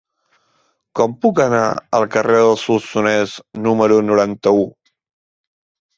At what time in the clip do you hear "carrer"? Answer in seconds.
2.17-2.39